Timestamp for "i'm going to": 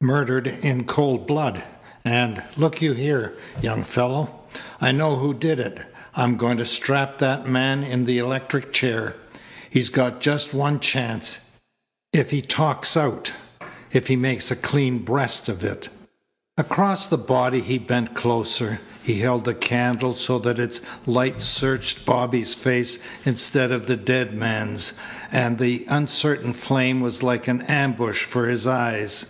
6.14-6.64